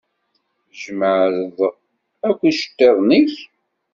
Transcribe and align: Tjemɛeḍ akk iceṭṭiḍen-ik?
Tjemɛeḍ 0.71 1.57
akk 2.27 2.39
iceṭṭiḍen-ik? 2.49 3.33